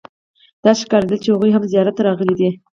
داسې 0.65 0.81
ښکارېدل 0.85 1.17
چې 1.23 1.29
هغوی 1.33 1.51
هم 1.53 1.63
زیارت 1.71 1.93
ته 1.97 2.01
راغلي 2.09 2.35
دي. 2.39 2.49